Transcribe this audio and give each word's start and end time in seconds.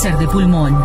Cáncer 0.00 0.18
de 0.18 0.28
pulmón 0.28 0.84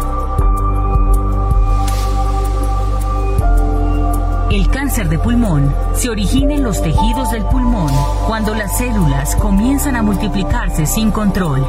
El 4.50 4.68
cáncer 4.70 5.08
de 5.08 5.20
pulmón 5.20 5.72
se 5.94 6.10
origina 6.10 6.56
en 6.56 6.64
los 6.64 6.82
tejidos 6.82 7.30
del 7.30 7.46
pulmón 7.46 7.92
cuando 8.26 8.56
las 8.56 8.76
células 8.76 9.36
comienzan 9.36 9.98
a 9.98 10.02
multiplicarse 10.02 10.88
sin 10.88 11.12
control. 11.12 11.64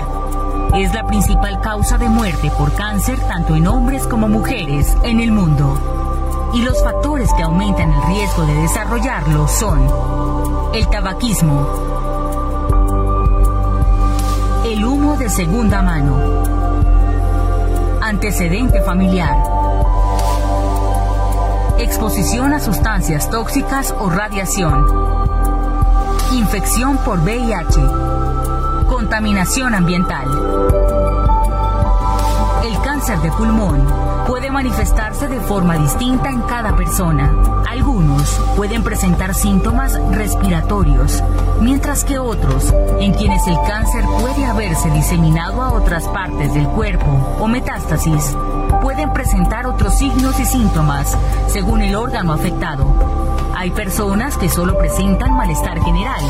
Es 0.75 0.95
la 0.95 1.07
principal 1.07 1.61
causa 1.61 1.99
de 1.99 2.09
muerte 2.09 2.51
por 2.57 2.73
cáncer 2.73 3.21
tanto 3.29 3.55
en 3.55 3.67
hombres 3.67 4.07
como 4.07 4.27
mujeres 4.27 4.97
en 5.03 5.21
el 5.21 5.31
mundo. 5.31 6.51
Y 6.55 6.63
los 6.63 6.83
factores 6.83 7.31
que 7.35 7.43
aumentan 7.43 7.93
el 7.93 8.03
riesgo 8.05 8.47
de 8.47 8.55
desarrollarlo 8.55 9.49
son 9.49 9.87
el 10.73 10.89
tabaquismo, 10.89 11.69
el 14.65 14.83
humo 14.83 15.19
de 15.19 15.29
segunda 15.29 15.83
mano, 15.83 16.54
antecedente 18.05 18.83
familiar, 18.83 19.35
exposición 21.79 22.53
a 22.53 22.61
sustancias 22.61 23.31
tóxicas 23.31 23.95
o 23.99 24.11
radiación, 24.11 24.85
infección 26.35 26.99
por 26.99 27.21
VIH, 27.21 27.81
contaminación 28.91 29.75
ambiental. 29.75 30.84
Cáncer 33.07 33.31
de 33.31 33.37
pulmón 33.37 33.87
puede 34.27 34.51
manifestarse 34.51 35.29
de 35.29 35.39
forma 35.41 35.77
distinta 35.77 36.31
en 36.31 36.41
cada 36.41 36.75
persona. 36.75 37.31
Algunos 37.69 38.41
pueden 38.57 38.83
presentar 38.83 39.35
síntomas 39.35 40.01
respiratorios, 40.11 41.23
mientras 41.61 42.03
que 42.03 42.19
otros, 42.19 42.73
en 43.01 43.13
quienes 43.13 43.47
el 43.47 43.59
cáncer 43.69 44.07
puede 44.23 44.47
haberse 44.47 44.89
diseminado 44.91 45.61
a 45.61 45.73
otras 45.75 46.09
partes 46.09 46.55
del 46.55 46.67
cuerpo 46.69 47.37
o 47.39 47.47
metástasis, 47.47 48.35
pueden 48.81 49.13
presentar 49.13 49.67
otros 49.67 49.99
signos 49.99 50.39
y 50.41 50.45
síntomas 50.45 51.17
según 51.49 51.83
el 51.83 51.95
órgano 51.97 52.33
afectado. 52.33 52.87
Hay 53.57 53.71
personas 53.71 54.37
que 54.37 54.49
solo 54.49 54.77
presentan 54.77 55.37
malestar 55.37 55.81
general. 55.83 56.23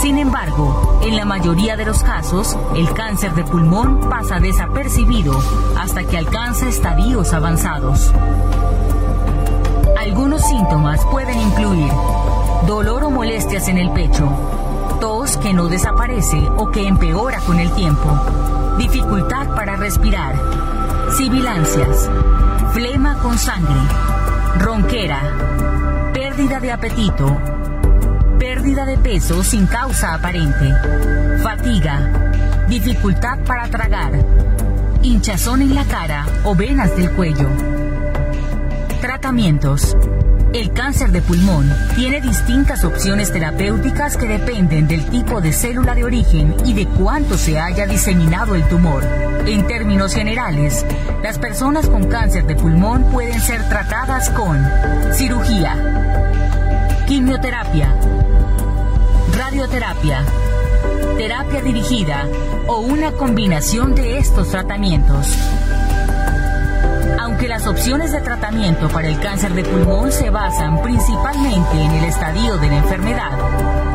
Sin 0.00 0.18
embargo, 0.18 1.00
en 1.02 1.16
la 1.16 1.24
mayoría 1.24 1.76
de 1.76 1.86
los 1.86 2.02
casos, 2.02 2.56
el 2.76 2.92
cáncer 2.92 3.34
de 3.34 3.44
pulmón 3.44 4.00
pasa 4.08 4.38
desapercibido 4.38 5.38
hasta 5.78 6.04
que 6.04 6.18
alcanza 6.18 6.68
estadios 6.68 7.32
avanzados. 7.32 8.12
Algunos 9.98 10.42
síntomas 10.46 11.04
pueden 11.06 11.40
incluir 11.40 11.90
dolor 12.66 13.04
o 13.04 13.10
molestias 13.10 13.68
en 13.68 13.78
el 13.78 13.90
pecho, 13.90 14.28
tos 15.00 15.36
que 15.38 15.52
no 15.52 15.68
desaparece 15.68 16.48
o 16.56 16.70
que 16.70 16.86
empeora 16.86 17.40
con 17.40 17.58
el 17.58 17.70
tiempo, 17.72 18.08
dificultad 18.78 19.54
para 19.54 19.76
respirar, 19.76 20.34
sibilancias, 21.16 22.08
flema 22.72 23.18
con 23.22 23.38
sangre, 23.38 23.80
ronquera, 24.58 25.20
pérdida 26.12 26.60
de 26.60 26.72
apetito, 26.72 27.36
pérdida 28.38 28.84
de 28.84 28.98
peso 28.98 29.42
sin 29.42 29.66
causa 29.66 30.14
aparente, 30.14 30.74
fatiga, 31.42 32.66
dificultad 32.68 33.38
para 33.46 33.68
tragar, 33.68 34.12
hinchazón 35.02 35.62
en 35.62 35.74
la 35.74 35.84
cara 35.84 36.26
o 36.44 36.54
venas 36.54 36.94
del 36.96 37.10
cuello. 37.12 37.48
Tratamientos. 39.00 39.96
El 40.54 40.72
cáncer 40.72 41.12
de 41.12 41.20
pulmón 41.20 41.70
tiene 41.94 42.22
distintas 42.22 42.82
opciones 42.82 43.30
terapéuticas 43.30 44.16
que 44.16 44.26
dependen 44.26 44.88
del 44.88 45.04
tipo 45.04 45.42
de 45.42 45.52
célula 45.52 45.94
de 45.94 46.04
origen 46.04 46.56
y 46.64 46.72
de 46.72 46.86
cuánto 46.86 47.36
se 47.36 47.60
haya 47.60 47.86
diseminado 47.86 48.54
el 48.54 48.66
tumor. 48.66 49.04
En 49.46 49.66
términos 49.66 50.14
generales, 50.14 50.86
las 51.22 51.38
personas 51.38 51.86
con 51.86 52.08
cáncer 52.08 52.46
de 52.46 52.56
pulmón 52.56 53.04
pueden 53.12 53.38
ser 53.40 53.68
tratadas 53.68 54.30
con 54.30 54.58
cirugía, 55.12 55.76
quimioterapia, 57.06 57.94
radioterapia, 59.36 60.24
terapia 61.18 61.60
dirigida 61.60 62.26
o 62.68 62.80
una 62.80 63.12
combinación 63.12 63.94
de 63.94 64.18
estos 64.18 64.48
tratamientos. 64.48 65.26
Aunque 67.20 67.48
las 67.48 67.66
opciones 67.66 68.12
de 68.12 68.20
tratamiento 68.20 68.88
para 68.88 69.08
el 69.08 69.18
cáncer 69.18 69.52
de 69.52 69.64
pulmón 69.64 70.12
se 70.12 70.30
basan 70.30 70.80
principalmente 70.82 71.82
en 71.82 71.90
el 71.90 72.04
estadio 72.04 72.56
de 72.58 72.68
la 72.68 72.76
enfermedad, 72.76 73.32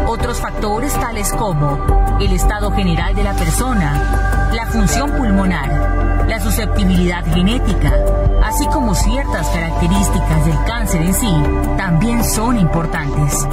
otros 0.08 0.42
factores 0.42 0.94
tales 0.94 1.32
como 1.32 2.18
el 2.20 2.34
estado 2.34 2.72
general 2.72 3.16
de 3.16 3.24
la 3.24 3.34
persona, 3.34 4.50
la 4.54 4.66
función 4.68 5.12
pulmonar, 5.12 6.26
la 6.28 6.40
susceptibilidad 6.42 7.24
genética, 7.26 7.94
así 8.44 8.66
como 8.68 8.94
ciertas 8.94 9.48
características 9.48 10.46
del 10.46 10.64
cáncer 10.66 11.02
en 11.02 11.14
sí, 11.14 11.34
también 11.78 12.24
son 12.26 12.58
importantes. 12.58 13.48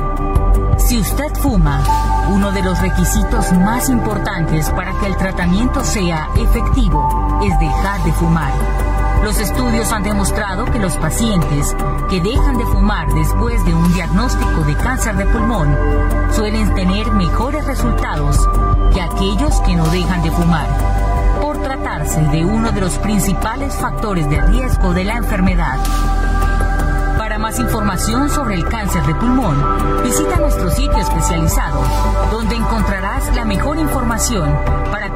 Si 0.78 0.98
usted 0.98 1.32
fuma, 1.40 1.82
uno 2.28 2.50
de 2.50 2.62
los 2.62 2.80
requisitos 2.80 3.52
más 3.52 3.88
importantes 3.88 4.68
para 4.70 4.92
que 4.98 5.06
el 5.06 5.16
tratamiento 5.16 5.84
sea 5.84 6.28
efectivo 6.36 7.40
es 7.44 7.58
dejar 7.60 8.02
de 8.02 8.12
fumar. 8.12 8.89
Los 9.22 9.38
estudios 9.38 9.92
han 9.92 10.02
demostrado 10.02 10.64
que 10.64 10.78
los 10.78 10.96
pacientes 10.96 11.76
que 12.08 12.20
dejan 12.20 12.56
de 12.56 12.64
fumar 12.66 13.06
después 13.12 13.64
de 13.64 13.74
un 13.74 13.92
diagnóstico 13.92 14.62
de 14.62 14.74
cáncer 14.76 15.16
de 15.16 15.26
pulmón 15.26 15.76
suelen 16.32 16.74
tener 16.74 17.10
mejores 17.12 17.64
resultados 17.66 18.48
que 18.94 19.00
aquellos 19.00 19.60
que 19.60 19.76
no 19.76 19.86
dejan 19.88 20.22
de 20.22 20.30
fumar, 20.30 20.66
por 21.40 21.58
tratarse 21.58 22.20
de 22.22 22.44
uno 22.44 22.72
de 22.72 22.80
los 22.80 22.98
principales 22.98 23.74
factores 23.74 24.28
de 24.28 24.40
riesgo 24.40 24.94
de 24.94 25.04
la 25.04 25.16
enfermedad. 25.16 25.78
Para 27.18 27.38
más 27.38 27.58
información 27.60 28.30
sobre 28.30 28.54
el 28.54 28.66
cáncer 28.66 29.04
de 29.04 29.14
pulmón, 29.14 30.02
visita 30.02 30.36
nuestro 30.36 30.70
sitio 30.70 30.96
especializado, 30.96 31.80
donde 32.32 32.56
encontrarás 32.56 33.34
la 33.36 33.44
mejor 33.44 33.78
información 33.78 34.58